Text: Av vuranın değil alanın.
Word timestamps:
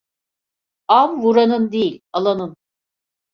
Av 0.87 1.15
vuranın 1.17 1.71
değil 1.71 2.01
alanın. 2.13 2.55